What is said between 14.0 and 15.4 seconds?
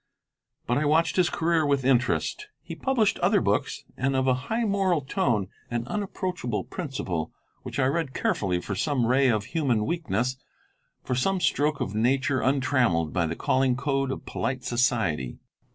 of polite society.